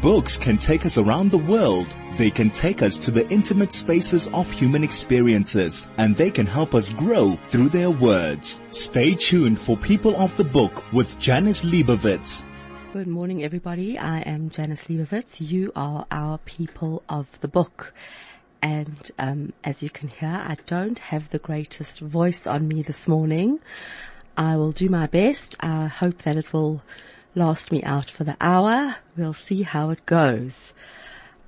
[0.00, 1.88] Books can take us around the world.
[2.16, 6.72] They can take us to the intimate spaces of human experiences and they can help
[6.72, 8.62] us grow through their words.
[8.68, 12.44] Stay tuned for People of the Book with Janice Liebowitz.
[12.92, 13.98] Good morning everybody.
[13.98, 15.40] I am Janice Liebowitz.
[15.40, 17.92] You are our People of the Book.
[18.62, 23.08] And um, as you can hear, I don't have the greatest voice on me this
[23.08, 23.58] morning.
[24.36, 25.56] I will do my best.
[25.60, 26.82] I hope that it will
[27.34, 28.96] last me out for the hour.
[29.16, 30.74] We'll see how it goes.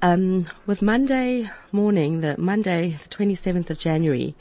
[0.01, 4.35] Um, with Monday morning, the Monday, the 27th of January,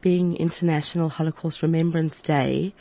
[0.00, 2.74] being International Holocaust Remembrance Day,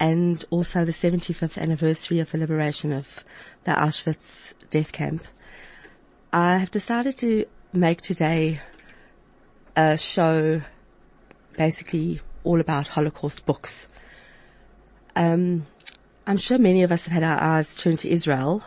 [0.00, 3.24] and also the 75th anniversary of the liberation of
[3.64, 5.24] the Auschwitz death camp,
[6.32, 8.60] I have decided to make today
[9.76, 10.62] a show
[11.56, 13.86] basically all about Holocaust books.
[15.16, 15.66] Um,
[16.26, 18.62] I'm sure many of us have had our eyes turned to Israel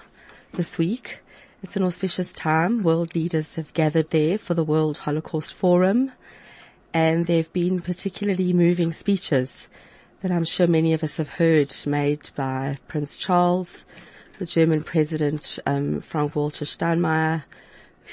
[0.54, 1.22] this week.
[1.64, 2.82] It's an auspicious time.
[2.82, 6.12] World leaders have gathered there for the World Holocaust Forum
[6.94, 9.68] and there have been particularly moving speeches
[10.22, 13.86] that I'm sure many of us have heard made by Prince Charles,
[14.40, 17.44] the German President um, Frank-Walter Steinmeier,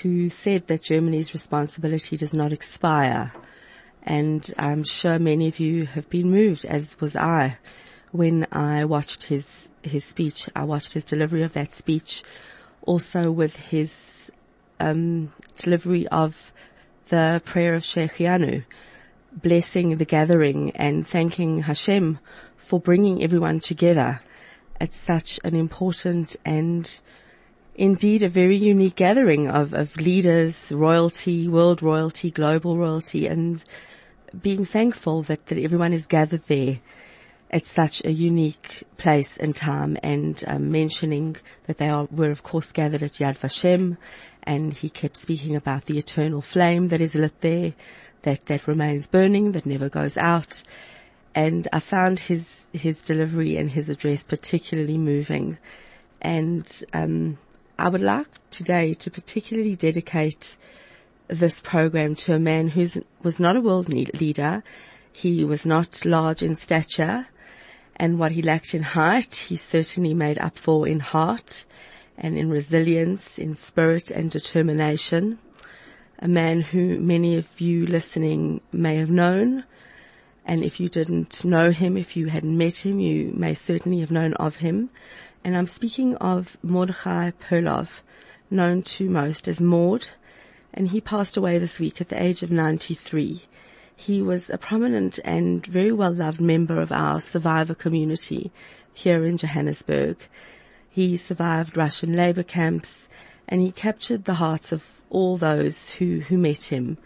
[0.02, 3.32] who said that Germany's responsibility does not expire.
[4.02, 7.58] And I'm sure many of you have been moved, as was I,
[8.12, 10.48] when I watched his, his speech.
[10.54, 12.22] I watched his delivery of that speech,
[12.82, 14.30] also with his,
[14.80, 16.52] um, delivery of
[17.08, 18.64] the prayer of Shehecheyanu,
[19.32, 22.18] blessing the gathering and thanking Hashem
[22.56, 24.20] for bringing everyone together
[24.80, 27.00] at such an important and
[27.74, 33.64] indeed a very unique gathering of, of leaders, royalty, world royalty, global royalty, and
[34.42, 36.80] being thankful that, that everyone is gathered there
[37.50, 42.42] at such a unique place and time and um, mentioning that they are, were of
[42.42, 43.96] course gathered at Yad Vashem
[44.42, 47.74] and he kept speaking about the eternal flame that is lit there,
[48.22, 50.62] that, that remains burning, that never goes out.
[51.34, 55.58] And I found his, his delivery and his address particularly moving.
[56.20, 57.38] And, um,
[57.78, 60.56] I would like today to particularly dedicate
[61.28, 62.88] this program to a man who
[63.22, 64.64] was not a world leader.
[65.12, 67.28] He was not large in stature
[67.98, 71.64] and what he lacked in height, he certainly made up for in heart
[72.16, 75.38] and in resilience, in spirit and determination.
[76.18, 79.64] A man who many of you listening may have known.
[80.44, 84.10] And if you didn't know him, if you hadn't met him, you may certainly have
[84.10, 84.90] known of him
[85.44, 88.02] and I'm speaking of Mordechai Perlov,
[88.50, 90.08] known to most as Maud,
[90.74, 93.42] and he passed away this week at the age of 93.
[94.00, 98.52] He was a prominent and very well loved member of our survivor community
[98.94, 100.18] here in Johannesburg.
[100.88, 103.08] He survived Russian labor camps
[103.48, 106.96] and he captured the hearts of all those who, who met him.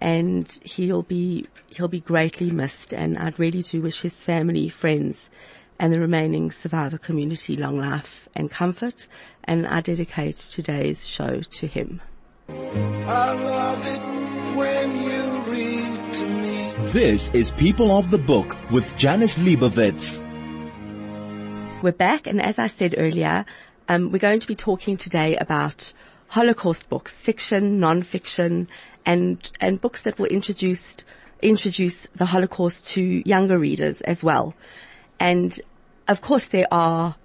[0.00, 5.28] And he'll be, he'll be greatly missed and I'd really do wish his family, friends,
[5.78, 9.06] and the remaining survivor community long life and comfort.
[9.44, 12.00] And I dedicate today's show to him.
[16.96, 20.18] This is People of the Book with Janice Liebowitz.
[21.82, 23.44] We're back, and as I said earlier,
[23.86, 25.92] um, we're going to be talking today about
[26.28, 28.68] Holocaust books, fiction, non-fiction,
[29.04, 30.96] and and books that will introduce
[31.42, 34.54] introduce the Holocaust to younger readers as well.
[35.20, 35.60] And
[36.08, 37.16] of course there are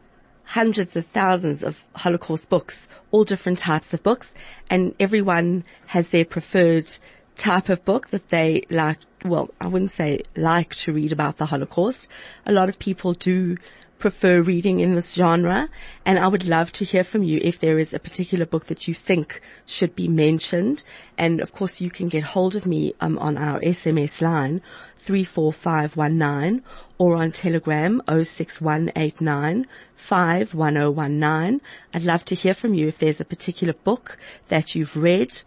[0.43, 4.33] hundreds of thousands of Holocaust books, all different types of books,
[4.69, 6.91] and everyone has their preferred
[7.37, 11.45] type of book that they like, well, I wouldn't say like to read about the
[11.45, 12.07] Holocaust.
[12.45, 13.57] A lot of people do
[13.99, 15.69] prefer reading in this genre
[16.07, 18.87] and I would love to hear from you if there is a particular book that
[18.87, 20.83] you think should be mentioned
[21.19, 24.63] and of course you can get hold of me um, on our SMS line
[25.01, 26.63] 34519
[26.97, 31.61] or on Telegram 06189 51019.
[31.93, 34.17] I'd love to hear from you if there's a particular book
[34.47, 35.41] that you've read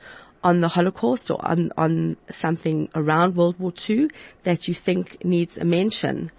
[0.44, 4.10] on the Holocaust or on, on something around World War II
[4.44, 6.30] that you think needs a mention.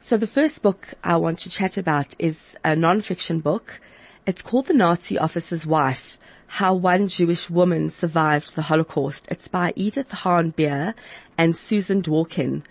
[0.00, 3.80] So the first book I want to chat about is a non-fiction book.
[4.26, 6.16] It's called The Nazi Officer's Wife
[6.54, 9.28] how One Jewish Woman Survived the Holocaust.
[9.30, 10.96] It's by Edith Hahn Beer
[11.38, 12.64] and Susan Dworkin.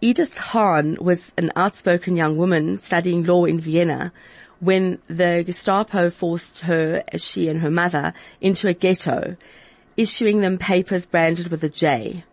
[0.00, 4.14] Edith Hahn was an outspoken young woman studying law in Vienna
[4.60, 9.36] when the Gestapo forced her, she and her mother, into a ghetto,
[9.96, 12.24] issuing them papers branded with a J.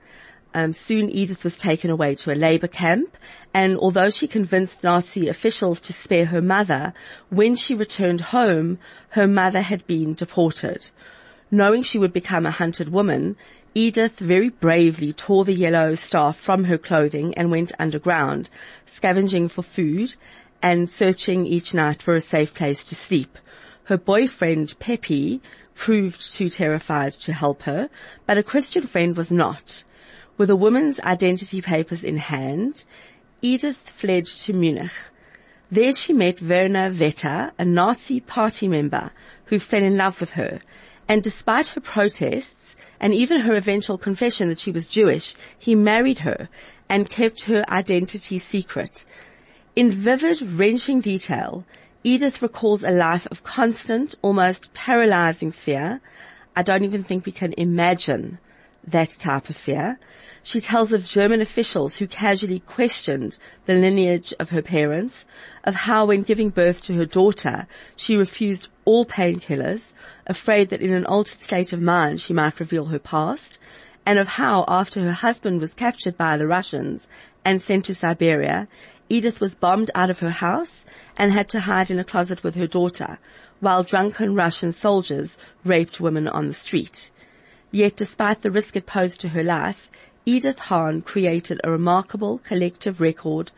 [0.53, 3.15] Um, soon Edith was taken away to a labor camp,
[3.53, 6.93] and although she convinced Nazi officials to spare her mother,
[7.29, 8.79] when she returned home,
[9.09, 10.89] her mother had been deported.
[11.51, 13.35] Knowing she would become a hunted woman,
[13.75, 18.49] Edith very bravely tore the yellow star from her clothing and went underground,
[18.87, 20.15] scavenging for food
[20.61, 23.37] and searching each night for a safe place to sleep.
[23.85, 25.41] Her boyfriend, Pepe,
[25.79, 27.89] proved too terrified to help her,
[28.25, 29.85] but a Christian friend was not.
[30.37, 32.83] With a woman's identity papers in hand,
[33.41, 34.91] Edith fled to Munich.
[35.71, 39.11] There she met Werner Vetter, a Nazi party member
[39.45, 40.59] who fell in love with her.
[41.07, 46.19] And despite her protests and even her eventual confession that she was Jewish, he married
[46.19, 46.49] her
[46.89, 49.05] and kept her identity secret.
[49.77, 51.65] In vivid, wrenching detail,
[52.03, 55.99] Edith recalls a life of constant, almost paralyzing fear.
[56.55, 58.39] I don't even think we can imagine
[58.87, 59.99] that type of fear.
[60.41, 65.25] She tells of German officials who casually questioned the lineage of her parents,
[65.65, 67.67] of how when giving birth to her daughter,
[67.97, 69.91] she refused all painkillers,
[70.25, 73.59] afraid that in an altered state of mind she might reveal her past,
[74.05, 77.09] and of how after her husband was captured by the Russians
[77.43, 78.69] and sent to Siberia,
[79.09, 80.85] Edith was bombed out of her house
[81.17, 83.17] and had to hide in a closet with her daughter,
[83.59, 85.35] while drunken Russian soldiers
[85.65, 87.09] raped women on the street.
[87.71, 89.89] Yet despite the risk it posed to her life,
[90.25, 93.51] Edith Hahn created a remarkable collective record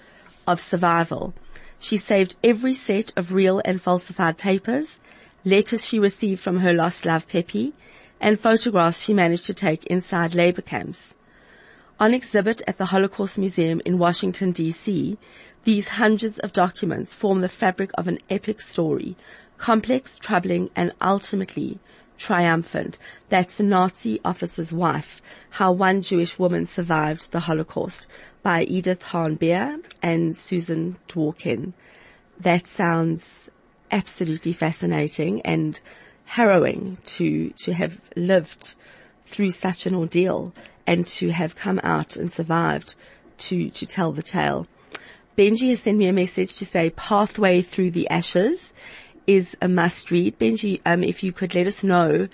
[0.47, 1.33] of survival.
[1.79, 4.99] She saved every set of real and falsified papers,
[5.43, 7.73] letters she received from her lost love Pepe,
[8.21, 11.13] and photographs she managed to take inside labor camps.
[12.01, 15.17] On exhibit at the Holocaust Museum in Washington DC,
[15.65, 19.15] these hundreds of documents form the fabric of an epic story,
[19.59, 21.77] complex, troubling, and ultimately
[22.17, 22.97] triumphant.
[23.29, 25.21] That's the Nazi officer's wife,
[25.51, 28.07] how one Jewish woman survived the Holocaust
[28.41, 31.73] by Edith Hahn-Beer and Susan Dworkin.
[32.39, 33.47] That sounds
[33.91, 35.79] absolutely fascinating and
[36.25, 38.73] harrowing to, to have lived
[39.27, 40.51] through such an ordeal
[40.87, 42.95] and to have come out and survived
[43.37, 44.67] to, to tell the tale.
[45.37, 48.73] Benji has sent me a message to say pathway through the ashes
[49.27, 50.37] is a must read.
[50.37, 52.27] Benji, um, if you could let us know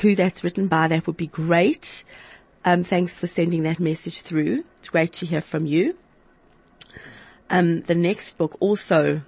[0.00, 2.04] who that's written by, that would be great.
[2.64, 4.64] Um, thanks for sending that message through.
[4.80, 5.96] It's great to hear from you.
[7.50, 9.22] Um, the next book also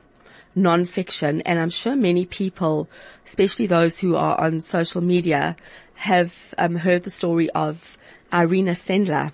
[0.54, 2.88] non-fiction, and I'm sure many people,
[3.26, 5.54] especially those who are on social media,
[5.94, 7.98] have um, heard the story of
[8.36, 9.32] Irena Sendler.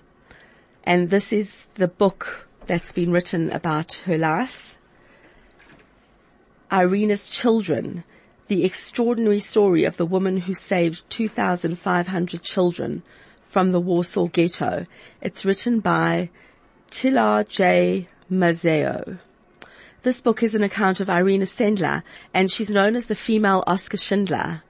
[0.85, 4.77] And this is the book that's been written about her life.
[6.71, 8.05] Irena's Children,
[8.47, 13.03] the extraordinary story of the woman who saved 2,500 children
[13.45, 14.85] from the Warsaw Ghetto.
[15.21, 16.29] It's written by
[16.89, 18.07] Tilar J.
[18.31, 19.19] Mazzeo.
[20.03, 22.03] This book is an account of Irena Sendler,
[22.33, 24.63] and she's known as the female Oscar Schindler.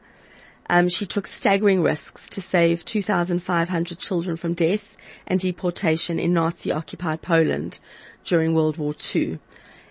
[0.70, 4.96] Um, she took staggering risks to save 2,500 children from death
[5.28, 7.80] and deportation in Nazi-occupied Poland
[8.24, 9.40] during World War II.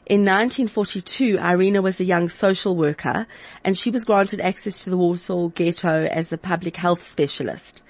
[0.06, 3.26] In 1942, Irena was a young social worker
[3.64, 7.82] and she was granted access to the Warsaw ghetto as a public health specialist.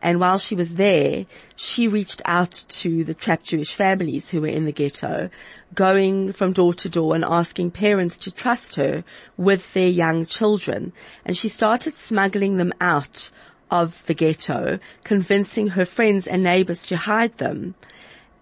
[0.00, 4.46] And while she was there, she reached out to the trapped Jewish families who were
[4.46, 5.28] in the ghetto,
[5.74, 9.02] going from door to door and asking parents to trust her
[9.36, 10.92] with their young children.
[11.24, 13.30] And she started smuggling them out
[13.70, 17.74] of the ghetto, convincing her friends and neighbors to hide them.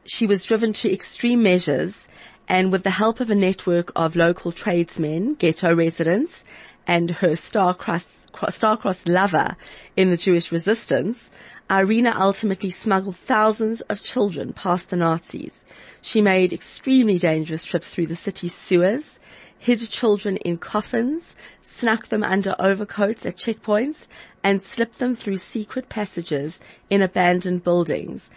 [0.05, 2.07] She was driven to extreme measures
[2.49, 6.45] and with the help of a network of local tradesmen, ghetto residents,
[6.87, 8.09] and her star-crossed,
[8.51, 9.57] star-crossed lover
[9.97, 11.31] in the Jewish resistance,
[11.69, 15.61] Irena ultimately smuggled thousands of children past the Nazis.
[16.01, 19.19] She made extremely dangerous trips through the city's sewers,
[19.59, 24.07] hid children in coffins, snuck them under overcoats at checkpoints,
[24.45, 28.31] and slipped them through secret passages in abandoned buildings.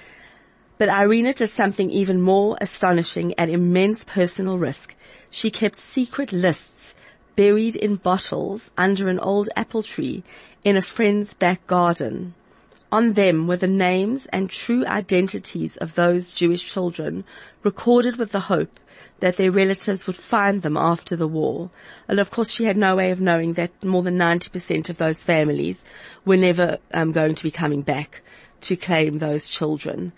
[0.79, 4.95] But Irena did something even more astonishing at immense personal risk.
[5.29, 6.95] She kept secret lists
[7.35, 10.23] buried in bottles under an old apple tree
[10.63, 12.33] in a friend's back garden.
[12.91, 17.23] On them were the names and true identities of those Jewish children
[17.63, 18.79] recorded with the hope
[19.19, 21.69] that their relatives would find them after the war.
[22.07, 25.21] And of course she had no way of knowing that more than 90% of those
[25.21, 25.83] families
[26.25, 28.21] were never um, going to be coming back
[28.61, 30.11] to claim those children.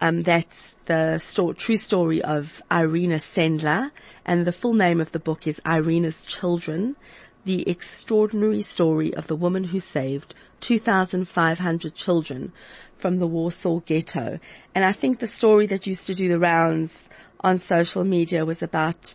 [0.00, 3.90] Um, that's the sto- true story of Irena Sendler,
[4.24, 6.96] and the full name of the book is Irena's Children:
[7.44, 12.52] the extraordinary story of the woman who saved 2,500 children
[12.96, 14.38] from the Warsaw ghetto.
[14.74, 17.08] And I think the story that used to do the rounds
[17.40, 19.14] on social media was about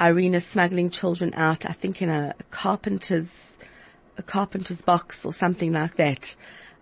[0.00, 3.56] Irena smuggling children out, I think in a carpenter's,
[4.16, 6.34] a carpenter's box or something like that.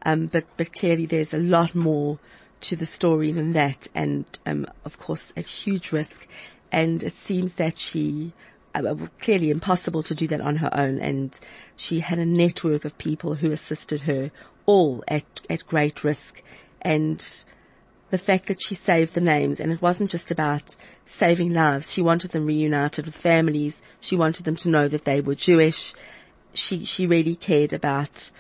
[0.05, 2.19] Um, but, but clearly there's a lot more
[2.61, 3.89] to the story than that.
[3.95, 6.27] And, um, of course at huge risk.
[6.71, 8.33] And it seems that she,
[8.85, 11.01] Uh, clearly impossible to do that on her own.
[11.01, 11.39] And
[11.77, 14.31] she had a network of people who assisted her
[14.67, 16.43] all at, at great risk.
[16.83, 17.27] And
[18.11, 21.93] the fact that she saved the names and it wasn't just about saving lives.
[21.93, 23.77] She wanted them reunited with families.
[24.01, 25.93] She wanted them to know that they were Jewish.
[26.55, 28.31] She, she really cared about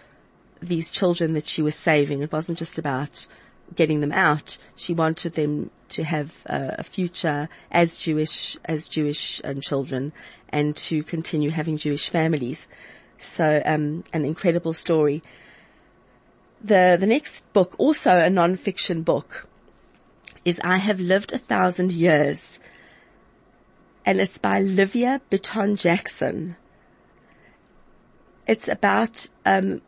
[0.60, 2.22] these children that she was saving.
[2.22, 3.26] It wasn't just about
[3.74, 4.58] getting them out.
[4.74, 10.12] She wanted them to have a, a future as Jewish, as Jewish um, children
[10.48, 12.68] and to continue having Jewish families.
[13.18, 15.22] So, um, an incredible story.
[16.62, 19.48] The, the next book, also a non-fiction book,
[20.44, 22.58] is I Have Lived a Thousand Years.
[24.04, 26.56] And it's by Livia Bitton Jackson.
[28.46, 29.82] It's about, um,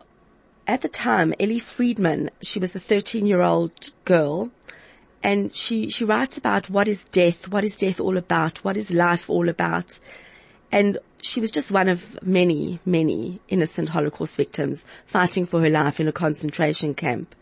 [0.69, 4.51] at the time, Ellie Friedman, she was a 13 year old girl
[5.23, 8.91] and she, she writes about what is death, what is death all about, what is
[8.91, 9.99] life all about.
[10.71, 15.99] And she was just one of many, many innocent Holocaust victims fighting for her life
[15.99, 17.35] in a concentration camp.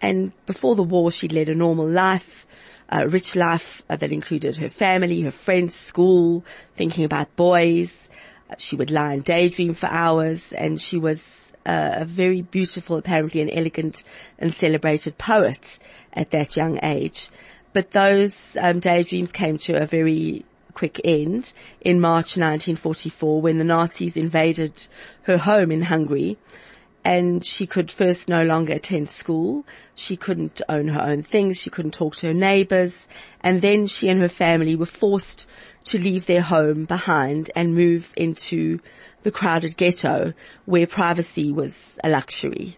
[0.00, 2.46] And before the war, she led a normal life,
[2.88, 6.42] a rich life uh, that included her family, her friends, school,
[6.74, 8.08] thinking about boys.
[8.56, 13.50] She would lie and daydream for hours, and she was a very beautiful, apparently an
[13.50, 14.04] elegant
[14.38, 15.78] and celebrated poet
[16.12, 17.30] at that young age.
[17.72, 23.64] But those um, daydreams came to a very quick end in March 1944 when the
[23.64, 24.88] Nazis invaded
[25.22, 26.38] her home in Hungary
[27.04, 29.64] and she could first no longer attend school.
[29.94, 31.58] She couldn't own her own things.
[31.58, 33.06] She couldn't talk to her neighbors.
[33.40, 35.46] And then she and her family were forced
[35.84, 38.78] to leave their home behind and move into
[39.22, 40.32] the crowded ghetto
[40.64, 42.76] where privacy was a luxury.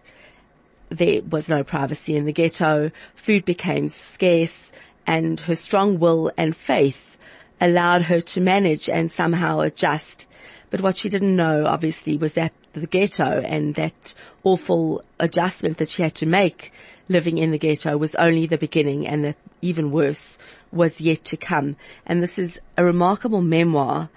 [0.89, 2.91] There was no privacy in the ghetto.
[3.15, 4.71] Food became scarce
[5.07, 7.17] and her strong will and faith
[7.59, 10.25] allowed her to manage and somehow adjust.
[10.69, 15.89] But what she didn't know, obviously, was that the ghetto and that awful adjustment that
[15.89, 16.71] she had to make
[17.07, 20.37] living in the ghetto was only the beginning and that even worse
[20.71, 21.77] was yet to come.
[22.05, 24.09] And this is a remarkable memoir.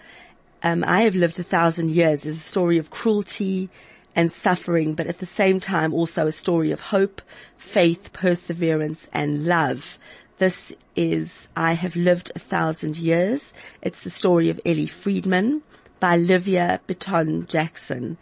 [0.63, 3.71] Um, I have lived a thousand years is a story of cruelty
[4.17, 7.23] and suffering, but at the same time also a story of hope,
[7.57, 9.99] faith, perseverance and love.
[10.39, 13.53] This is I Have Lived a Thousand Years.
[13.83, 15.63] It's the story of Ellie Friedman
[16.01, 18.19] by Livia Bitton Jackson.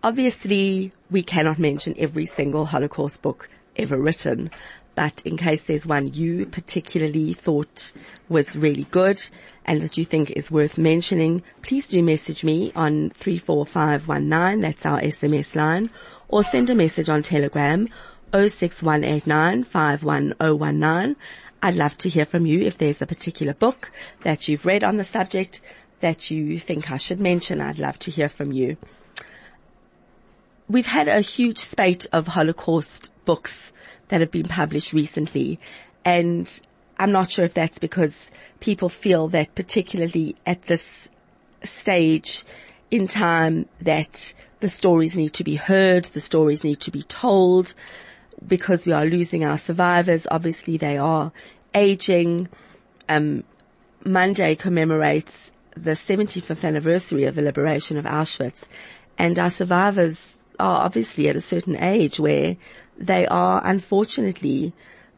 [0.03, 4.51] Obviously, we cannot mention every single Holocaust book ever written,
[4.99, 7.93] but in case there's one you particularly thought
[8.27, 9.17] was really good
[9.63, 14.99] and that you think is worth mentioning, please do message me on 34519, that's our
[14.99, 15.89] SMS line,
[16.27, 17.87] or send a message on Telegram
[18.33, 21.15] 06189 51019.
[21.63, 23.91] I'd love to hear from you if there's a particular book
[24.23, 25.61] that you've read on the subject
[26.01, 27.61] that you think I should mention.
[27.61, 28.75] I'd love to hear from you.
[30.67, 33.71] We've had a huge spate of Holocaust books
[34.09, 35.57] that have been published recently
[36.05, 36.61] and
[36.99, 41.07] I'm not sure if that's because people feel that particularly at this
[41.63, 42.43] stage
[42.91, 47.73] in time that the stories need to be heard, the stories need to be told,
[48.45, 50.27] because we are losing our survivors.
[50.29, 51.31] Obviously they are
[51.73, 52.49] aging.
[53.07, 53.43] Um,
[54.05, 58.63] Monday commemorates the 75th anniversary of the liberation of Auschwitz,
[59.17, 62.57] and our survivors are obviously at a certain age where
[62.99, 64.73] they are unfortunately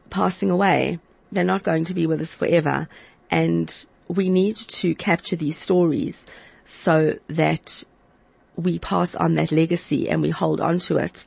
[0.08, 0.98] passing away.
[1.30, 2.88] They're not going to be with us forever,
[3.30, 6.24] and we need to capture these stories
[6.64, 7.84] so that
[8.56, 11.24] we pass on that legacy and we hold on to it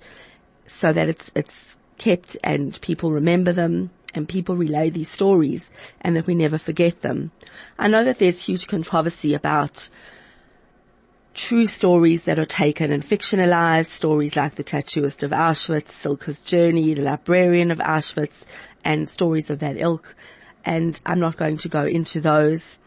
[0.68, 5.70] so that it's, it's kept and people remember them and people relay these stories
[6.02, 7.32] and that we never forget them.
[7.78, 9.90] I know that there's huge controversy about
[11.36, 16.94] true stories that are taken and fictionalized, stories like the tattooist of Auschwitz, Cilka's journey,
[16.94, 18.44] the librarian of Auschwitz,
[18.84, 20.15] and stories of that ilk.
[20.63, 22.80] And I'm not going to go into those.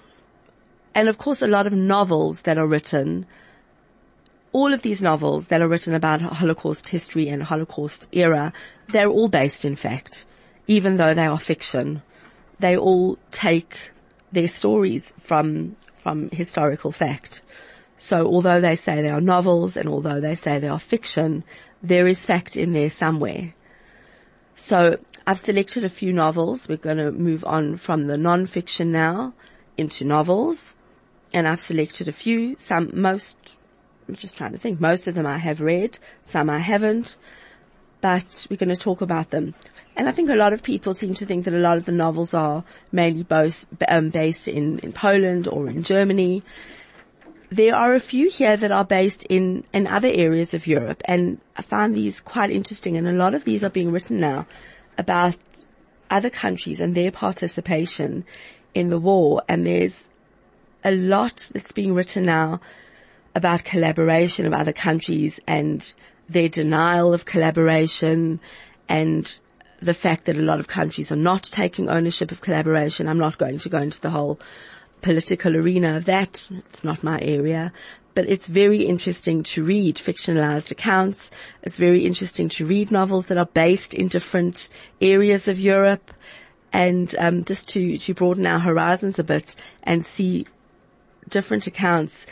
[0.95, 3.27] And of course, a lot of novels that are written
[4.53, 8.53] all of these novels that are written about Holocaust history and Holocaust era,
[8.89, 10.25] they're all based in fact,
[10.67, 12.03] even though they are fiction.
[12.59, 13.77] They all take
[14.33, 17.43] their stories from, from historical fact.
[17.99, 21.45] So although they say they are novels and although they say they are fiction,
[21.83, 23.55] there is fact in there somewhere.
[24.55, 26.69] So I've selected a few novels.
[26.69, 29.35] We're going to move on from the non-fiction now
[29.77, 30.75] into novels.
[31.35, 33.37] And I've selected a few, some, most
[34.09, 34.81] I'm just trying to think.
[34.81, 37.17] Most of them I have read, some I haven't,
[38.01, 39.55] but we're going to talk about them.
[39.97, 41.93] And I think a lot of people seem to think that a lot of the
[41.93, 46.43] novels are mainly both um, based in, in Poland or in Germany.
[47.51, 51.41] There are a few here that are based in, in other areas of Europe, and
[51.57, 52.97] I find these quite interesting.
[52.97, 54.47] And a lot of these are being written now
[54.99, 55.37] about
[56.11, 58.25] other countries and their participation
[58.75, 59.43] in the war.
[59.49, 60.07] And there's
[60.85, 62.61] a lot that's being written now
[63.35, 65.95] about collaboration of other countries and
[66.29, 68.41] their denial of collaboration
[68.89, 69.41] and
[69.81, 73.09] the fact that a lot of countries are not taking ownership of collaboration.
[73.09, 74.41] I'm not going to go into the whole
[75.03, 76.49] political arena of that.
[76.71, 77.73] It's not my area.
[78.15, 81.31] But it's very interesting to read fictionalized accounts.
[81.63, 84.69] It's very interesting to read novels that are based in different
[85.01, 86.13] areas of Europe
[86.73, 90.47] and um, just to, to broaden our horizons a bit and see
[91.29, 92.27] different accounts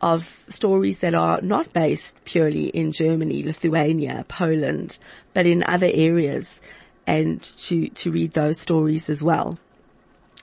[0.00, 4.98] of stories that are not based purely in Germany, Lithuania, Poland,
[5.32, 6.60] but in other areas
[7.06, 9.58] and to, to read those stories as well.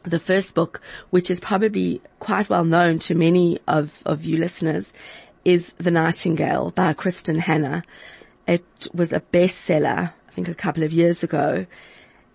[0.03, 4.91] The first book, which is probably quite well known to many of, of you listeners,
[5.43, 7.83] is The Nightingale by Kristin Hannah.
[8.47, 11.65] It was a bestseller, I think a couple of years ago,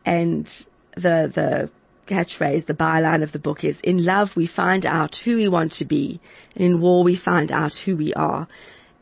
[0.05, 0.47] and
[0.95, 1.71] the, the
[2.07, 5.73] catchphrase, the byline of the book is, in love we find out who we want
[5.73, 6.21] to be,
[6.55, 8.47] and in war we find out who we are.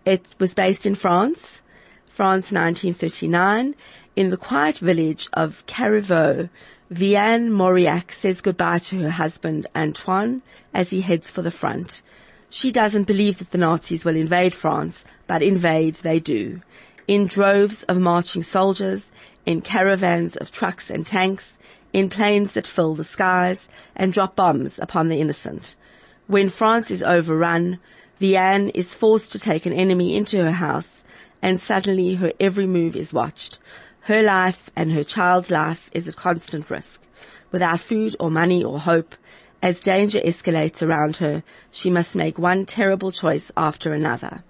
[0.05, 1.63] It was based in France,
[2.07, 3.75] France 1939.
[4.15, 6.51] In the quiet village of Carriveau,
[6.93, 10.43] Vianne Mauriac says goodbye to her husband Antoine
[10.75, 12.03] as he heads for the front.
[12.51, 16.61] She doesn't believe that the Nazis will invade France, but invade they do.
[17.09, 19.07] In droves of marching soldiers,
[19.47, 21.55] in caravans of trucks and tanks,
[21.95, 25.75] in planes that fill the skies and drop bombs upon the innocent.
[26.27, 27.79] When France is overrun,
[28.21, 31.03] Vianne is forced to take an enemy into her house
[31.41, 33.59] and suddenly her every move is watched.
[34.07, 37.01] Her life and her child's life is at constant risk.
[37.53, 39.15] Without food or money or hope,
[39.63, 44.43] as danger escalates around her, she must make one terrible choice after another.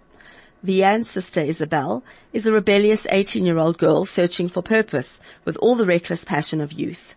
[0.63, 5.75] Vianne's sister Isabelle is a rebellious 18 year old girl searching for purpose with all
[5.75, 7.15] the reckless passion of youth.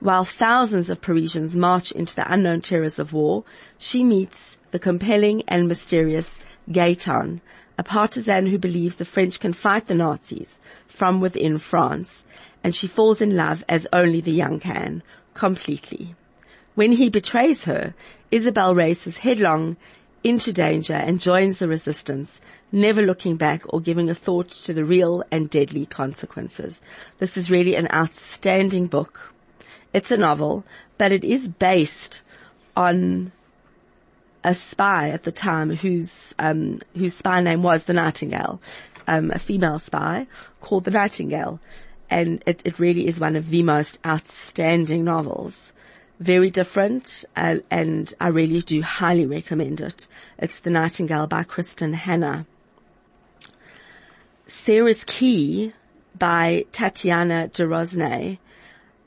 [0.00, 3.44] While thousands of Parisians march into the unknown terrors of war,
[3.78, 6.38] she meets the compelling and mysterious
[6.70, 7.40] Gaetan,
[7.80, 12.24] a partisan who believes the French can fight the Nazis from within France,
[12.62, 16.14] and she falls in love as only the young can, completely.
[16.74, 17.94] When he betrays her,
[18.30, 19.78] Isabelle races headlong
[20.22, 22.38] into danger and joins the resistance,
[22.70, 26.82] never looking back or giving a thought to the real and deadly consequences.
[27.18, 29.32] This is really an outstanding book.
[29.94, 30.64] It's a novel,
[30.98, 32.20] but it is based
[32.76, 33.32] on
[34.42, 38.60] a spy at the time whose um, whose spy name was the Nightingale,
[39.06, 40.26] um, a female spy
[40.60, 41.60] called the Nightingale,
[42.08, 45.72] and it, it really is one of the most outstanding novels.
[46.18, 50.06] Very different, uh, and I really do highly recommend it.
[50.38, 52.46] It's The Nightingale by Kristin Hannah.
[54.46, 55.72] Sarah's Key
[56.18, 58.38] by Tatiana de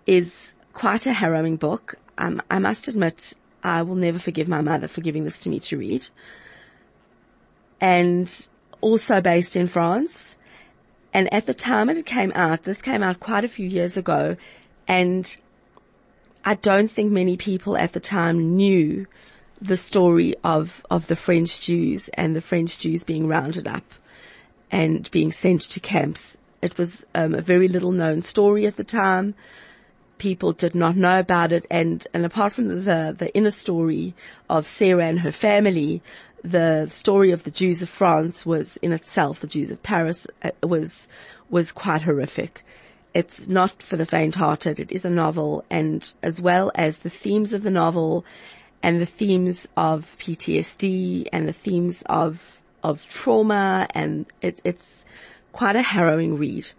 [0.08, 1.96] is quite a harrowing book.
[2.18, 5.60] Um, I must admit, I will never forgive my mother for giving this to me
[5.62, 6.08] to read.
[7.80, 8.48] And
[8.82, 10.36] also based in France.
[11.14, 14.36] And at the time it came out, this came out quite a few years ago,
[14.88, 15.38] and
[16.44, 19.06] I don't think many people at the time knew
[19.62, 23.86] the story of, of the French Jews and the French Jews being rounded up
[24.72, 26.36] and being sent to camps.
[26.62, 29.36] It was um, a very little known story at the time.
[30.18, 34.14] People did not know about it, and and apart from the the inner story
[34.50, 36.02] of Sarah and her family,
[36.44, 40.52] the story of the Jews of France was in itself, the Jews of Paris, uh,
[40.62, 41.08] was
[41.50, 42.66] was quite horrific.
[43.14, 44.80] It's not for the faint-hearted.
[44.80, 48.26] It is a novel, and as well as the themes of the novel,
[48.82, 55.06] and the themes of PTSD, and the themes of of trauma, and it, it's
[55.54, 56.70] quite a harrowing read.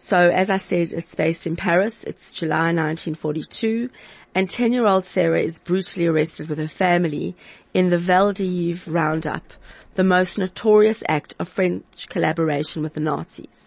[0.00, 2.04] So as I said, it's based in Paris.
[2.04, 3.90] It's July 1942
[4.32, 7.34] and 10 year old Sarah is brutally arrested with her family
[7.74, 9.52] in the Vel d'Hiv roundup,
[9.96, 13.66] the most notorious act of French collaboration with the Nazis.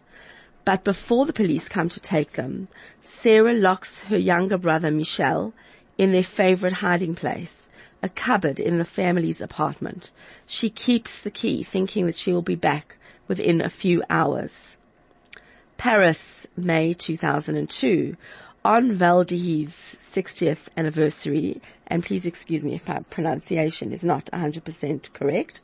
[0.64, 2.70] But before the police come to take them,
[3.02, 5.54] Sarah locks her younger brother Michel
[5.98, 7.68] in their favorite hiding place,
[8.02, 10.12] a cupboard in the family's apartment.
[10.48, 14.78] She keeps the key thinking that she will be back within a few hours.
[15.82, 18.16] Paris, May 2002.
[18.64, 25.12] On Vel d'Hiv's 60th anniversary, and please excuse me if my pronunciation is not 100%
[25.14, 25.62] correct,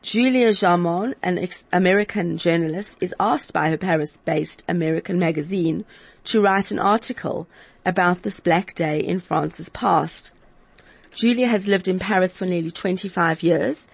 [0.00, 5.84] Julia Jarmond, an ex- American journalist, is asked by her Paris-based American magazine
[6.24, 7.46] to write an article
[7.84, 10.32] about this black day in France's past.
[11.14, 13.86] Julia has lived in Paris for nearly 25 years,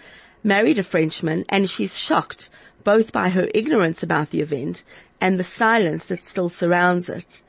[0.45, 2.49] married a Frenchman, and she's shocked
[2.85, 4.83] both by her ignorance about the event
[5.23, 7.43] and the silence that still surrounds it.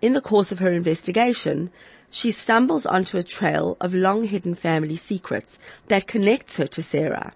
[0.00, 1.70] In the course of her investigation,
[2.08, 7.34] she stumbles onto a trail of long hidden family secrets that connects her to Sarah.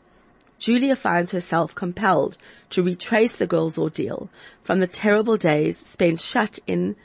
[0.59, 2.39] Julia finds herself compelled
[2.71, 4.31] to retrace the girl's ordeal
[4.63, 6.97] from the terrible days spent shut in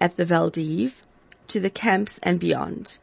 [0.00, 0.92] at the Vel d'Hiv
[1.48, 2.98] to the camps and beyond.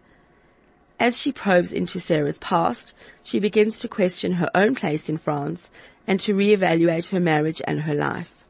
[0.98, 5.69] As she probes into Sarah's past, she begins to question her own place in France
[6.08, 8.44] and to reevaluate her marriage and her life.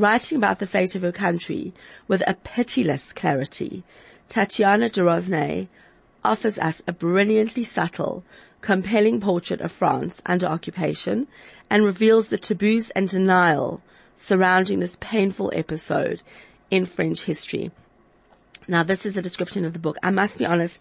[0.00, 1.74] Writing about the fate of her country
[2.08, 3.84] with a pitiless clarity,
[4.30, 5.68] Tatiana de Rosnay
[6.24, 8.24] offers us a brilliantly subtle,
[8.62, 11.28] compelling portrait of France under occupation
[11.68, 13.82] and reveals the taboos and denial
[14.16, 16.22] surrounding this painful episode
[16.70, 17.70] in French history.
[18.66, 19.98] Now this is a description of the book.
[20.02, 20.80] I must be honest,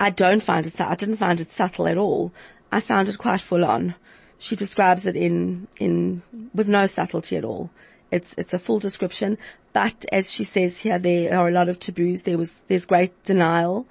[0.00, 2.32] I don't find it, I didn't find it subtle at all.
[2.72, 3.96] I found it quite full on.
[4.38, 6.22] She describes it in, in,
[6.54, 7.68] with no subtlety at all.
[8.10, 9.36] It's, it's a full description,
[9.72, 12.22] but as she says here, there are a lot of taboos.
[12.22, 13.86] There was, there's great denial,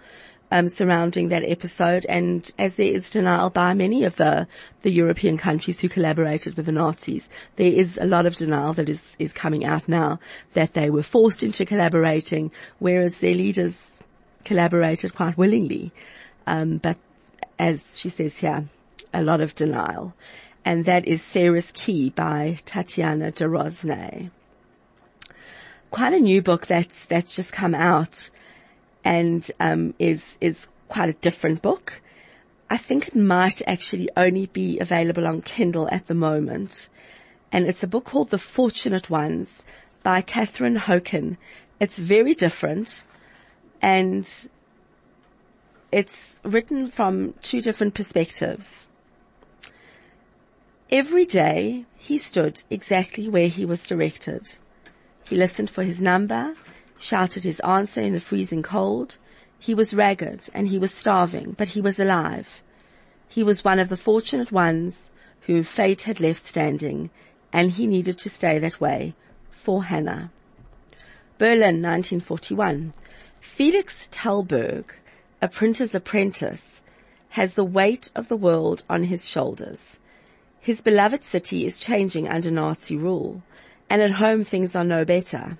[0.51, 4.47] um, surrounding that episode and as there is denial by many of the,
[4.83, 8.89] the European countries who collaborated with the Nazis, there is a lot of denial that
[8.89, 10.19] is, is coming out now
[10.53, 14.01] that they were forced into collaborating, whereas their leaders
[14.43, 15.91] collaborated quite willingly.
[16.47, 16.97] Um, but
[17.57, 18.65] as she says here,
[19.13, 20.13] a lot of denial.
[20.65, 24.31] And that is Sarah's Key by Tatiana de Rosnay.
[25.91, 28.31] Quite a new book that's, that's just come out
[29.03, 32.01] and, um, is, is quite a different book.
[32.67, 36.89] I think it might actually only be available on Kindle at the moment.
[37.51, 39.61] And it's a book called The Fortunate Ones
[40.01, 41.37] by Catherine Hokin.
[41.79, 43.03] It's very different
[43.81, 44.27] and
[45.91, 48.87] it's written from two different perspectives.
[50.91, 54.55] Every day he stood exactly where he was directed.
[55.27, 56.53] He listened for his number,
[56.99, 59.17] shouted his answer in the freezing cold.
[59.57, 62.61] He was ragged and he was starving, but he was alive.
[63.27, 65.09] He was one of the fortunate ones
[65.41, 67.09] whom fate had left standing,
[67.51, 69.15] and he needed to stay that way
[69.49, 70.31] for Hannah.
[71.39, 72.93] Berlin, 1941.
[73.39, 74.85] Felix Tellberg,
[75.41, 76.81] a printer's apprentice,
[77.29, 79.97] has the weight of the world on his shoulders.
[80.65, 83.43] His beloved city is changing under Nazi rule,
[83.87, 85.59] and at home things are no better.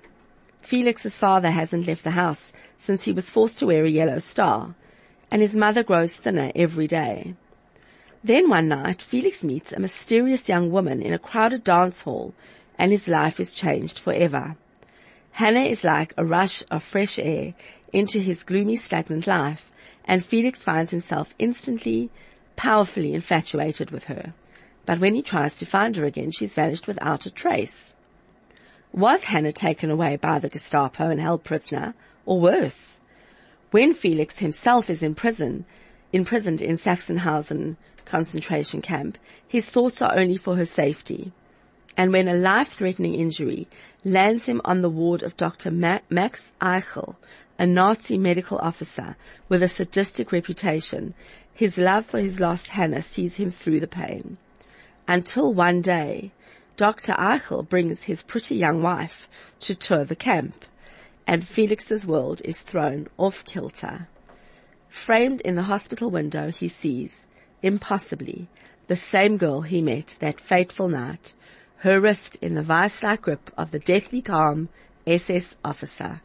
[0.62, 4.74] Felix's father hasn't left the house since he was forced to wear a yellow star,
[5.30, 7.36] and his mother grows thinner every day.
[8.24, 12.34] Then one night, Felix meets a mysterious young woman in a crowded dance hall,
[12.76, 14.56] and his life is changed forever.
[15.30, 17.54] Hannah is like a rush of fresh air
[17.92, 19.70] into his gloomy, stagnant life,
[20.04, 22.10] and Felix finds himself instantly,
[22.56, 24.34] powerfully infatuated with her
[24.86, 27.92] but when he tries to find her again, she's vanished without a trace.
[28.92, 31.94] Was Hannah taken away by the Gestapo and held prisoner,
[32.24, 32.98] or worse?
[33.72, 35.66] When Felix himself is in prison,
[36.12, 41.32] imprisoned in Sachsenhausen concentration camp, his thoughts are only for her safety.
[41.96, 43.66] And when a life-threatening injury
[44.04, 45.70] lands him on the ward of Dr.
[45.70, 47.16] Max Eichel,
[47.58, 49.16] a Nazi medical officer
[49.48, 51.14] with a sadistic reputation,
[51.52, 54.36] His love for his lost Hannah sees him through the pain.
[55.08, 56.32] Until one day,
[56.76, 57.12] Dr.
[57.12, 59.28] Eichel brings his pretty young wife
[59.60, 60.64] to tour the camp,
[61.26, 64.08] and Felix's world is thrown off kilter.
[64.88, 67.22] Framed in the hospital window, he sees,
[67.62, 68.48] impossibly,
[68.88, 71.34] the same girl he met that fateful night,
[71.78, 74.68] her wrist in the vice-like grip of the deathly calm
[75.06, 76.20] SS officer.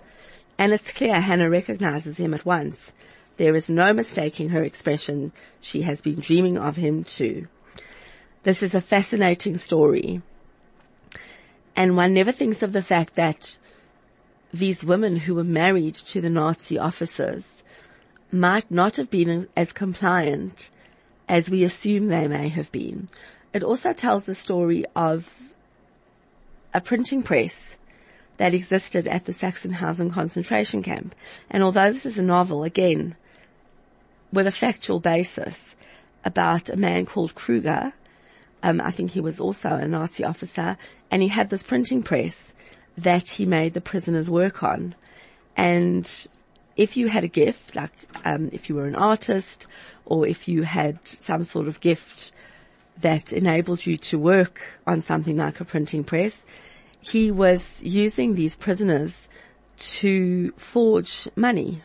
[0.58, 2.92] And it's clear Hannah recognizes him at once.
[3.38, 5.32] There is no mistaking her expression.
[5.60, 7.48] She has been dreaming of him too.
[8.44, 10.22] This is a fascinating story.
[11.76, 13.58] And one never thinks of the fact that
[14.52, 17.46] these women who were married to the Nazi officers
[18.32, 20.70] might not have been as compliant
[21.30, 23.10] as we assume they may have been.
[23.54, 25.54] It also tells the story of
[26.74, 27.76] a printing press
[28.38, 31.14] that existed at the Sachsenhausen concentration camp.
[31.50, 33.16] And although this is a novel, again,
[34.34, 35.76] with a factual basis
[36.26, 37.94] about a man called Kruger,
[38.64, 40.78] um, I think he was also a Nazi officer,
[41.10, 42.54] and he had this printing press
[42.98, 44.96] that he made the prisoners work on.
[45.58, 46.10] And
[46.76, 47.92] if you had a gift, like
[48.24, 49.68] um, if you were an artist,
[50.06, 52.32] or if you had some sort of gift
[53.00, 56.46] that enabled you to work on something like a printing press,
[57.00, 59.28] he was using these prisoners
[59.78, 61.82] to forge money.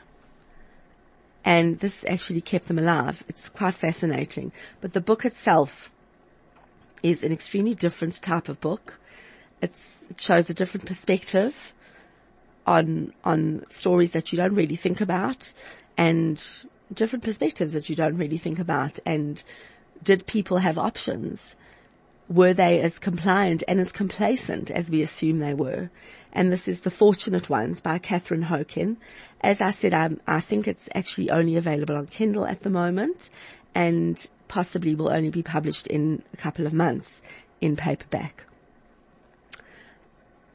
[1.45, 3.25] And this actually kept them alive.
[3.29, 4.53] It's quite fascinating.
[4.81, 5.91] But the book itself
[7.11, 8.99] is an extremely different type of book.
[9.63, 11.73] It's, it shows a different perspective
[12.67, 15.53] on, on stories that you don't really think about
[15.97, 16.43] and
[16.93, 18.99] different perspectives that you don't really think about.
[19.07, 19.43] And
[20.03, 21.55] did people have options?
[22.29, 25.91] Were they as compliant and as complacent as we assume they were?
[26.33, 28.97] And this is The Fortunate Ones by Catherine Hokin.
[29.41, 33.31] As I said, I'm, I think it's actually only available on Kindle at the moment
[33.75, 37.21] and possibly will only be published in a couple of months
[37.61, 38.45] in paperback.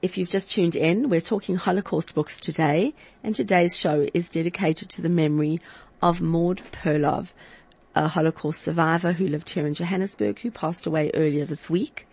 [0.01, 4.89] If you've just tuned in, we're talking Holocaust books today, and today's show is dedicated
[4.89, 5.59] to the memory
[6.01, 7.33] of Maud Perlov,
[7.93, 12.07] a Holocaust survivor who lived here in Johannesburg, who passed away earlier this week.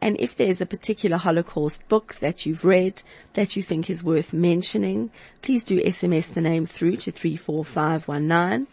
[0.00, 3.02] And if there's a particular Holocaust book that you've read
[3.34, 5.10] that you think is worth mentioning,
[5.42, 8.66] please do SMS the name through to 34519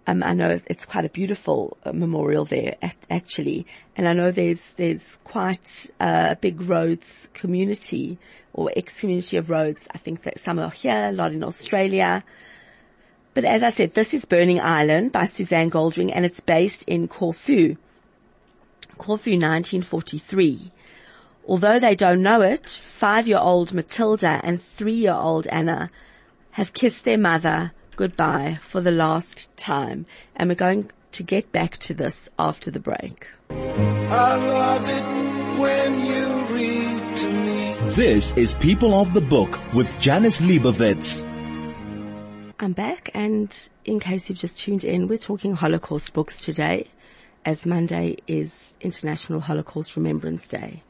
[0.06, 2.76] Um, I know it's quite a beautiful uh, memorial there,
[3.10, 8.18] actually, and I know there's there's quite a big Rhodes community
[8.52, 9.86] or ex-community of Rhodes.
[9.94, 12.24] I think that some are here, a lot in Australia.
[13.34, 17.06] But as I said, this is Burning Island by Suzanne Goldring, and it's based in
[17.06, 17.76] Corfu.
[18.98, 20.72] Corfu, 1943.
[21.50, 25.90] Although they don't know it, five-year-old Matilda and three-year-old Anna
[26.52, 30.04] have kissed their mother goodbye for the last time.
[30.36, 33.26] And we're going to get back to this after the break.
[37.96, 41.26] This is People of the Book with Janice Liebowitz.
[42.60, 43.52] I'm back and
[43.84, 46.86] in case you've just tuned in, we're talking Holocaust books today
[47.44, 50.84] as Monday is International Holocaust Remembrance Day.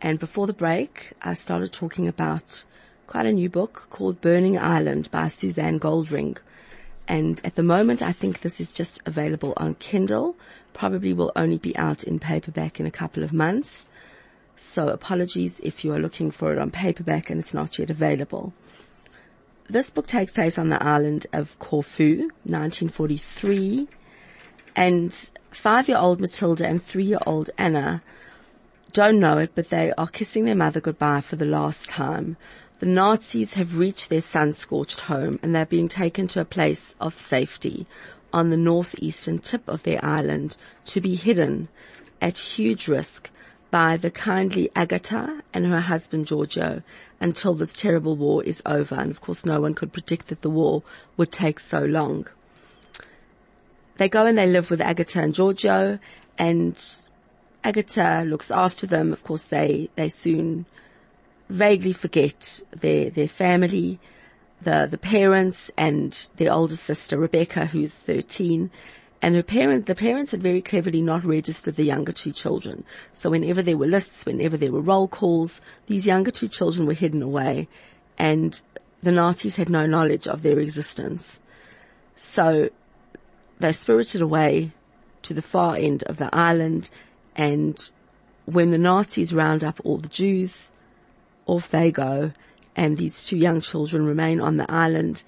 [0.00, 2.64] And before the break, I started talking about
[3.06, 6.38] quite a new book called Burning Island by Suzanne Goldring.
[7.06, 10.36] And at the moment, I think this is just available on Kindle.
[10.72, 13.86] Probably will only be out in paperback in a couple of months.
[14.56, 18.54] So apologies if you are looking for it on paperback and it's not yet available.
[19.68, 23.88] This book takes place on the island of Corfu, 1943,
[24.76, 28.02] and five-year-old Matilda and three-year-old Anna
[28.92, 32.36] don't know it, but they are kissing their mother goodbye for the last time.
[32.80, 37.18] The Nazis have reached their sun-scorched home and they're being taken to a place of
[37.18, 37.86] safety
[38.32, 41.68] on the northeastern tip of their island to be hidden
[42.20, 43.30] at huge risk
[43.70, 46.82] by the kindly Agatha and her husband Giorgio
[47.20, 48.94] until this terrible war is over.
[48.94, 50.82] And of course no one could predict that the war
[51.16, 52.26] would take so long.
[53.98, 55.98] They go and they live with Agatha and Giorgio
[56.38, 56.82] and
[57.62, 59.12] Agatha looks after them.
[59.12, 60.66] Of course they, they soon
[61.48, 64.00] vaguely forget their, their family,
[64.62, 68.70] the, the parents and their older sister Rebecca who's 13
[69.22, 72.84] and her parents, the parents had very cleverly not registered the younger two children.
[73.12, 76.94] So whenever there were lists, whenever there were roll calls, these younger two children were
[76.94, 77.68] hidden away
[78.18, 78.58] and
[79.02, 81.38] the Nazis had no knowledge of their existence.
[82.16, 82.70] So
[83.58, 84.72] they're spirited away
[85.22, 86.88] to the far end of the island
[87.40, 87.90] and
[88.44, 90.68] when the Nazis round up all the Jews,
[91.46, 92.32] off they go
[92.76, 95.22] and these two young children remain on the island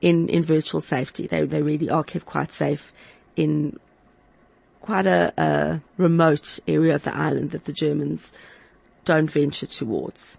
[0.00, 1.26] in, in virtual safety.
[1.26, 2.90] They, they really are kept quite safe
[3.36, 3.78] in
[4.80, 8.32] quite a, a remote area of the island that the Germans
[9.04, 10.38] don't venture towards.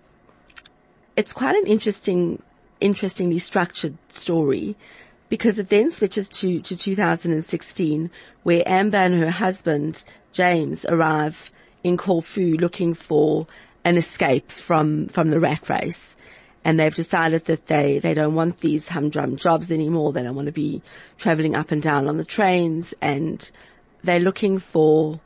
[1.15, 2.42] It's quite an interesting,
[2.82, 4.76] interestingly structured story
[5.30, 8.10] because it then switches to, to 2016
[8.44, 11.52] where Amber and her husband James arrive
[11.84, 13.48] in Corfu looking for
[13.86, 16.15] an escape from, from the rat race.
[16.65, 20.12] And they've decided that they, they don't want these humdrum jobs anymore.
[20.12, 20.82] They don't want to be
[21.18, 23.50] traveling up and down on the trains and
[24.04, 25.20] they're looking for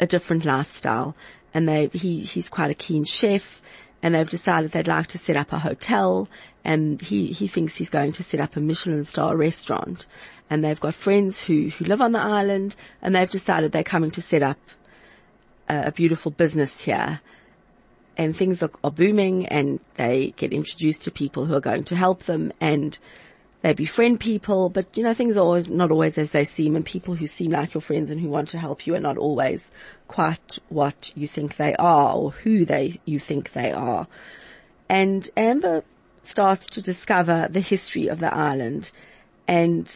[0.00, 1.14] a different lifestyle.
[1.54, 3.62] And they, he, he's quite a keen chef
[4.02, 6.28] and they've decided they'd like to set up a hotel
[6.64, 10.06] and he, he thinks he's going to set up a Michelin star restaurant.
[10.50, 14.10] And they've got friends who, who live on the island and they've decided they're coming
[14.12, 14.58] to set up
[15.68, 17.20] a, a beautiful business here.
[18.16, 21.96] And things are, are booming and they get introduced to people who are going to
[21.96, 22.98] help them and
[23.62, 26.84] they befriend people, but you know, things are always not always as they seem and
[26.84, 29.70] people who seem like your friends and who want to help you are not always
[30.06, 34.06] quite what you think they are or who they, you think they are.
[34.88, 35.82] And Amber
[36.22, 38.92] starts to discover the history of the island
[39.48, 39.92] and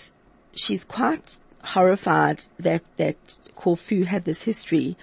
[0.55, 3.17] she's quite horrified that, that
[3.55, 4.97] Corfu had this history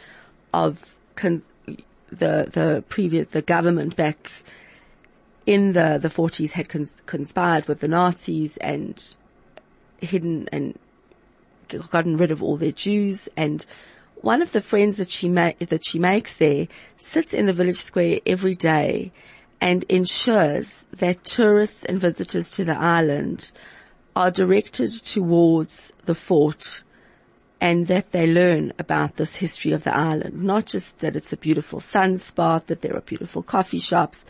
[0.54, 1.48] of cons-
[2.12, 4.32] the, the previous, the government back
[5.50, 9.16] in the, the 40s had cons- conspired with the Nazis and
[10.00, 10.78] hidden and
[11.90, 13.66] gotten rid of all their Jews and
[14.22, 16.68] one of the friends that she ma- that she makes there
[17.00, 19.12] sits in the village square every day
[19.60, 23.52] and ensures that tourists and visitors to the island
[24.16, 26.84] are directed towards the fort
[27.60, 30.44] and that they learn about this history of the island.
[30.44, 34.26] Not just that it's a beautiful sunspot, that there are beautiful coffee shops,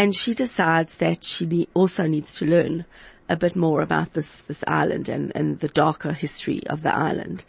[0.00, 2.86] and she decides that she also needs to learn
[3.28, 7.44] a bit more about this, this island and, and the darker history of the island.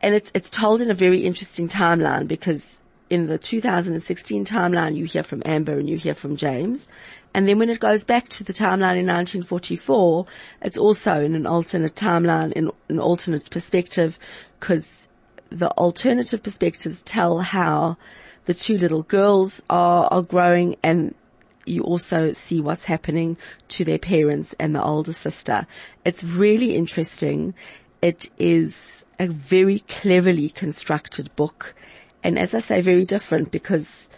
[0.00, 5.04] And it's, it's told in a very interesting timeline because in the 2016 timeline you
[5.04, 6.86] hear from Amber and you hear from James.
[7.34, 10.26] And then when it goes back to the timeline in 1944,
[10.60, 14.16] it's also in an alternate timeline, in an alternate perspective,
[14.60, 15.08] because
[15.50, 17.96] the alternative perspectives tell how
[18.44, 21.16] the two little girls are, are growing and
[21.64, 23.36] you also see what's happening
[23.68, 25.66] to their parents and the older sister.
[26.04, 27.54] It's really interesting.
[28.00, 31.74] It is a very cleverly constructed book.
[32.22, 34.08] And as I say, very different because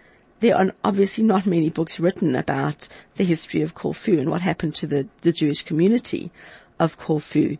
[0.40, 4.74] there are obviously not many books written about the history of Corfu and what happened
[4.76, 6.30] to the, the Jewish community
[6.78, 7.56] of Corfu.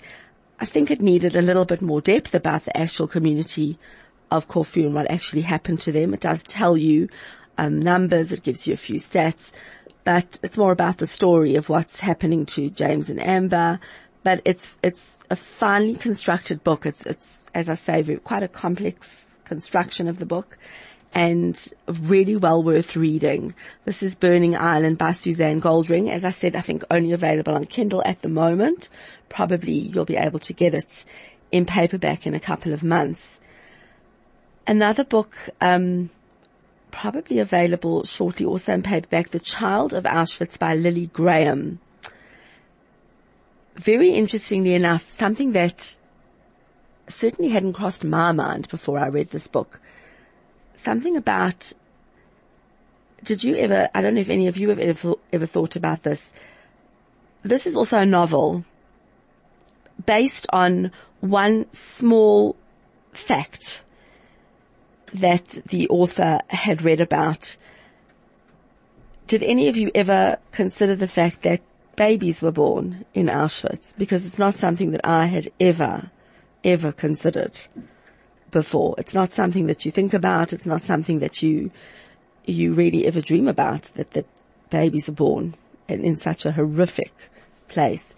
[0.61, 3.79] I think it needed a little bit more depth about the actual community
[4.31, 6.15] of Corfu and what actually happened to them.
[6.15, 7.09] It does tell you
[7.59, 9.51] um, numbers, it gives you a few stats,
[10.05, 13.81] but it's more about the story of what's happening to James and Amber.
[14.23, 16.87] But it's it's a finely constructed book.
[16.87, 20.59] It's it's as I say, quite a complex construction of the book,
[21.15, 23.55] and really well worth reading.
[23.85, 26.11] This is Burning Island by Suzanne Goldring.
[26.11, 28.89] As I said, I think only available on Kindle at the moment.
[29.29, 31.05] Probably you'll be able to get it
[31.53, 33.39] in paperback in a couple of months.
[34.67, 36.11] Another book um,
[36.95, 41.81] probably available shortly also in paperback, The Child of Auschwitz by Lily Graham.
[43.75, 45.97] Very interestingly enough, something that
[47.09, 49.81] certainly hadn't crossed my mind before I read this book.
[50.77, 51.73] Something about,
[53.25, 56.05] did you ever, I don't know if any of you have ever, ever thought about
[56.05, 56.33] this.
[57.43, 58.65] This is also a novel
[60.07, 62.55] based on one small
[63.13, 63.81] fact
[65.15, 67.57] that the author had read about.
[69.27, 71.63] Did any of you ever consider the fact that
[71.97, 76.11] babies were born in Auschwitz because it's not something that I had ever,
[76.65, 77.59] ever considered
[78.51, 78.97] before.
[78.99, 80.53] It's not something that you think about.
[80.53, 81.71] It's not something that you,
[82.45, 84.27] you really ever dream about that, that
[84.71, 85.55] babies are born
[85.89, 87.13] in, in such a horrific
[87.69, 88.15] place.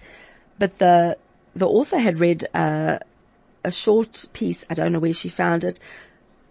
[0.58, 1.18] But the,
[1.54, 2.98] the author had read, uh,
[3.64, 4.64] a short piece.
[4.70, 5.80] I don't know where she found it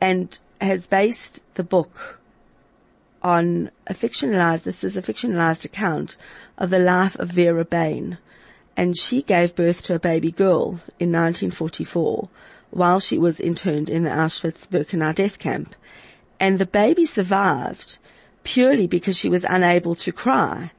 [0.01, 2.19] and has based the book
[3.21, 6.15] on a fictionalized, this is a fictionalized account
[6.57, 8.17] of the life of Vera Bain.
[8.77, 12.29] And she gave birth to a baby girl in 1944
[12.71, 15.75] while she was interned in the Auschwitz-Birkenau death camp.
[16.39, 17.97] And the baby survived
[18.43, 20.71] purely because she was unable to cry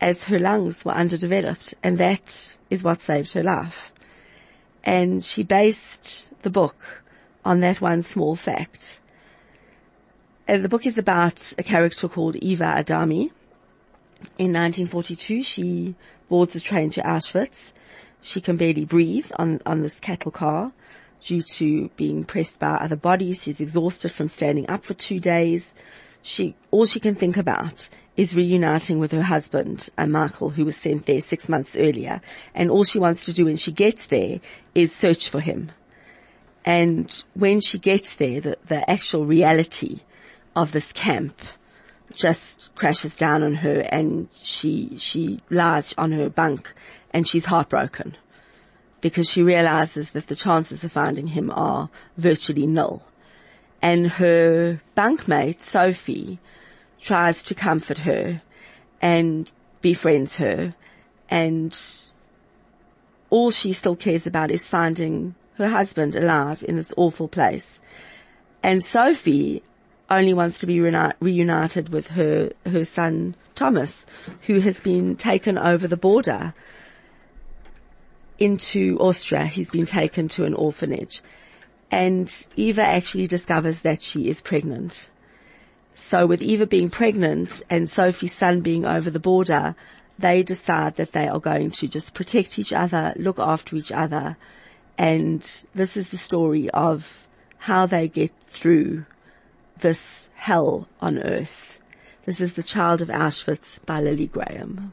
[0.00, 1.74] as her lungs were underdeveloped.
[1.82, 3.92] And that is what saved her life.
[4.84, 7.02] And she based the book
[7.44, 9.00] on that one small fact.
[10.46, 13.32] And the book is about a character called Eva Adami.
[14.36, 15.94] In 1942, she
[16.28, 17.72] boards a train to Auschwitz.
[18.20, 20.72] She can barely breathe on, on this cattle car
[21.20, 23.42] due to being pressed by other bodies.
[23.42, 25.72] She's exhausted from standing up for two days.
[26.22, 30.76] She, all she can think about is reuniting with her husband, uh, Michael, who was
[30.76, 32.20] sent there six months earlier.
[32.54, 34.40] And all she wants to do when she gets there
[34.74, 35.72] is search for him.
[36.64, 40.00] And when she gets there, the, the actual reality
[40.54, 41.40] of this camp
[42.14, 46.72] just crashes down on her and she, she lies on her bunk
[47.12, 48.16] and she's heartbroken
[49.00, 53.02] because she realizes that the chances of finding him are virtually nil.
[53.80, 56.38] And her bunkmate, Sophie,
[57.00, 58.42] tries to comfort her
[59.00, 59.48] and
[59.80, 60.74] befriends her
[61.30, 61.78] and
[63.30, 67.78] all she still cares about is finding her husband alive in this awful place.
[68.62, 69.62] And Sophie
[70.10, 74.04] only wants to be reunited with her, her son Thomas,
[74.42, 76.52] who has been taken over the border
[78.38, 79.46] into Austria.
[79.46, 81.22] He's been taken to an orphanage.
[81.90, 85.08] And Eva actually discovers that she is pregnant.
[85.94, 89.74] So with Eva being pregnant and Sophie's son being over the border,
[90.18, 94.36] they decide that they are going to just protect each other, look after each other,
[95.00, 97.26] and this is the story of
[97.56, 99.06] how they get through
[99.78, 101.80] this hell on earth.
[102.26, 104.92] This is The Child of Auschwitz by Lily Graham.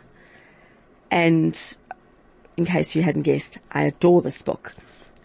[1.09, 1.57] And
[2.57, 4.75] in case you hadn't guessed, I adore this book.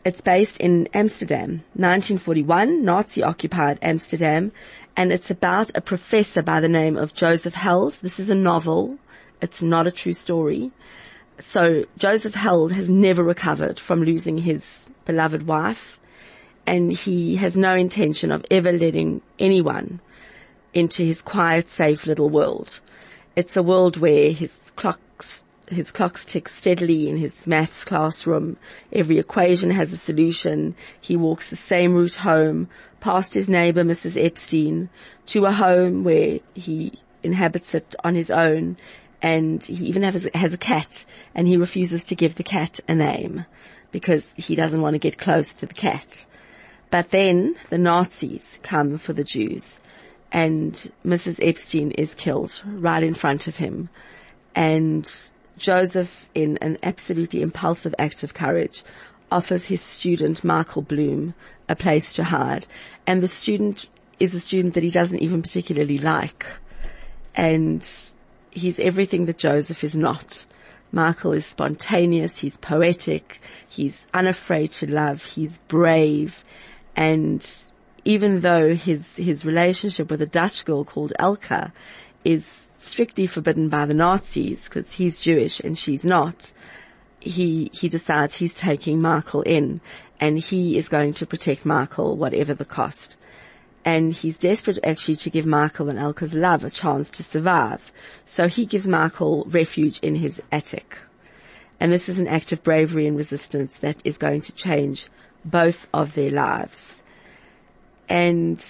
[0.05, 4.51] It's based in Amsterdam, 1941, Nazi occupied Amsterdam,
[4.97, 7.93] and it's about a professor by the name of Joseph Held.
[8.03, 8.99] This is a novel.
[9.41, 10.73] It's not a true story.
[11.39, 16.01] So Joseph Held has never recovered from losing his beloved wife,
[16.67, 20.01] and he has no intention of ever letting anyone
[20.75, 22.81] into his quiet, safe little world.
[23.37, 28.57] It's a world where his clocks his clocks tick steadily in his maths classroom.
[28.93, 30.75] Every equation has a solution.
[31.01, 32.69] He walks the same route home,
[33.01, 34.23] past his neighbor, Mrs.
[34.23, 34.89] Epstein,
[35.27, 36.93] to a home where he
[37.23, 38.77] inhabits it on his own.
[39.21, 41.05] And he even has, has a cat
[41.35, 43.47] and he refuses to give the cat a name
[43.93, 46.27] because he doesn't want to get close to the cat.
[46.91, 49.79] But then the Nazis come for the Jews
[50.33, 51.39] and Mrs.
[51.43, 53.91] Epstein is killed right in front of him.
[54.55, 55.09] And
[55.57, 58.83] Joseph, in an absolutely impulsive act of courage,
[59.31, 61.35] offers his student, Michael Bloom,
[61.69, 62.67] a place to hide.
[63.07, 63.89] And the student
[64.19, 66.47] is a student that he doesn't even particularly like.
[67.35, 67.87] And
[68.51, 70.45] he's everything that Joseph is not.
[70.93, 76.45] Michael is spontaneous, he's poetic, he's unafraid to love, he's brave,
[76.95, 77.51] and
[78.05, 81.73] even though his, his relationship with a Dutch girl called Elka
[82.25, 86.53] is strictly forbidden by the Nazis because he's Jewish and she's not.
[87.21, 89.81] He, he decides he's taking Michael in
[90.21, 93.17] and he is going to protect Michael whatever the cost.
[93.85, 97.91] And he's desperate actually to give Michael and Elka's love a chance to survive.
[98.25, 100.99] So he gives Michael refuge in his attic.
[101.81, 105.09] And this is an act of bravery and resistance that is going to change
[105.45, 107.03] both of their lives.
[108.09, 108.65] And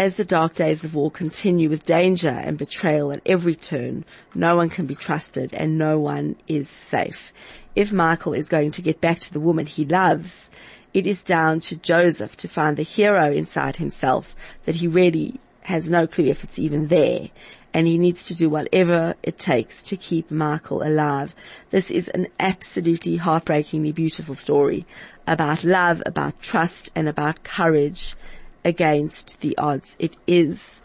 [0.00, 4.02] as the dark days of war continue with danger and betrayal at every turn,
[4.34, 7.30] no one can be trusted and no one is safe.
[7.76, 10.48] If Michael is going to get back to the woman he loves,
[10.94, 14.34] it is down to Joseph to find the hero inside himself
[14.64, 17.28] that he really has no clue if it's even there.
[17.74, 21.34] And he needs to do whatever it takes to keep Michael alive.
[21.68, 24.86] This is an absolutely heartbreakingly beautiful story
[25.26, 28.16] about love, about trust, and about courage
[28.64, 29.92] against the odds.
[29.98, 30.80] It is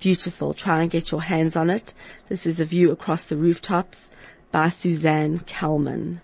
[0.00, 0.54] beautiful.
[0.54, 1.92] Try and get your hands on it.
[2.28, 4.08] This is a view across the rooftops
[4.50, 6.20] by Suzanne Kelman.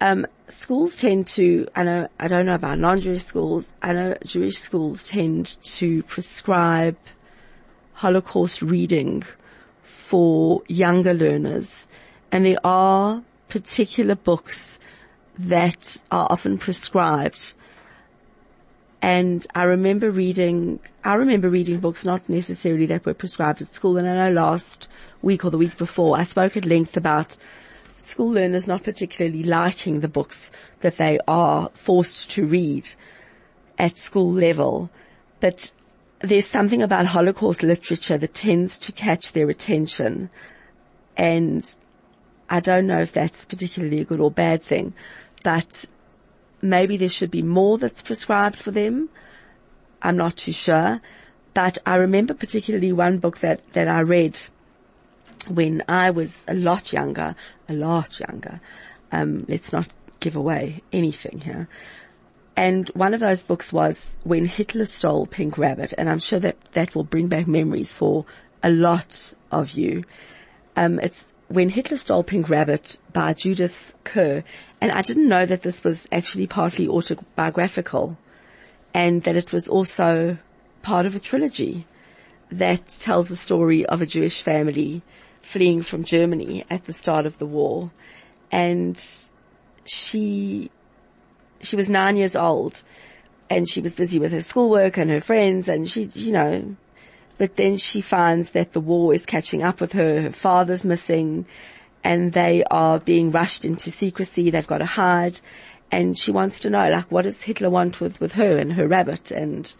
[0.00, 4.58] Um, schools tend to, I know, I don't know about non-Jewish schools, I know Jewish
[4.58, 6.98] schools tend to prescribe
[7.94, 9.22] Holocaust reading
[9.82, 11.86] for younger learners.
[12.30, 14.78] And there are particular books
[15.38, 17.54] that are often prescribed
[19.02, 23.98] and I remember reading, I remember reading books not necessarily that were prescribed at school.
[23.98, 24.88] And I know last
[25.22, 27.36] week or the week before I spoke at length about
[27.98, 32.88] school learners not particularly liking the books that they are forced to read
[33.78, 34.90] at school level.
[35.40, 35.72] But
[36.20, 40.30] there's something about Holocaust literature that tends to catch their attention.
[41.16, 41.70] And
[42.48, 44.94] I don't know if that's particularly a good or bad thing,
[45.44, 45.84] but
[46.62, 49.08] maybe there should be more that's prescribed for them.
[50.02, 51.00] I'm not too sure.
[51.54, 54.38] But I remember particularly one book that, that I read
[55.48, 57.34] when I was a lot younger,
[57.68, 58.60] a lot younger.
[59.12, 59.88] Um, let's not
[60.20, 61.68] give away anything here.
[62.56, 66.56] And one of those books was When Hitler Stole Pink Rabbit, and I'm sure that
[66.72, 68.24] that will bring back memories for
[68.62, 70.04] a lot of you.
[70.74, 74.42] Um, it's When Hitler Stole Pink Rabbit by Judith Kerr,
[74.80, 78.18] and I didn't know that this was actually partly autobiographical
[78.92, 80.38] and that it was also
[80.82, 81.86] part of a trilogy
[82.50, 85.02] that tells the story of a Jewish family
[85.40, 87.92] fleeing from Germany at the start of the war.
[88.50, 89.00] And
[89.84, 90.70] she,
[91.60, 92.82] she was nine years old
[93.48, 96.76] and she was busy with her schoolwork and her friends and she, you know,
[97.38, 101.46] but then she finds that the war is catching up with her, her father's missing,
[102.02, 104.50] and they are being rushed into secrecy.
[104.50, 105.40] They've got to hide.
[105.90, 108.88] And she wants to know, like, what does Hitler want with, with her and her
[108.88, 109.30] rabbit?
[109.30, 109.72] And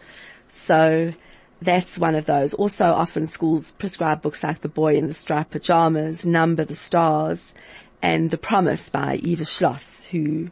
[0.47, 1.13] so
[1.61, 2.53] that's one of those.
[2.53, 7.53] Also often schools prescribe books like The Boy in the Striped Pajamas, Number the Stars,
[8.01, 10.49] and The Promise by Eva Schloss, who,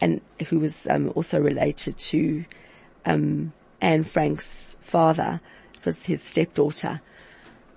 [0.00, 2.44] and who was um, also related to
[3.04, 5.40] um, Anne Frank's father.
[5.84, 7.00] Was his stepdaughter.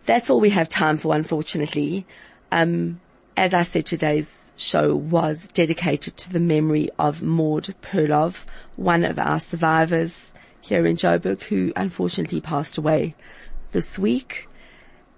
[0.06, 2.06] That's all we have time for, unfortunately.
[2.52, 3.02] Um,
[3.36, 8.46] as I said, today's show was dedicated to the memory of Maud Perlov,
[8.76, 10.32] one of our survivors
[10.62, 13.16] here in Joburg who unfortunately passed away
[13.72, 14.48] this week.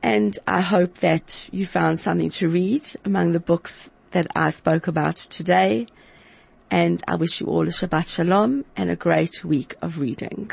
[0.02, 4.88] And I hope that you found something to read among the books that I spoke
[4.88, 5.88] about today.
[6.70, 10.52] And I wish you all a Shabbat Shalom and a great week of reading.